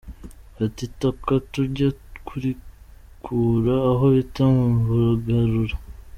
[0.65, 1.89] Ati “Itaka tujya
[2.27, 4.67] kurikura aho bita mu
[5.05, 5.75] Bugarura.